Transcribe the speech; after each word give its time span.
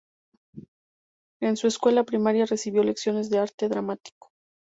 En 1.41 1.57
su 1.57 1.67
escuela 1.67 2.03
primaria 2.03 2.47
recibió 2.47 2.81
lecciones 2.83 3.29
de 3.29 3.37
arte 3.37 3.69
dramático. 3.69 4.31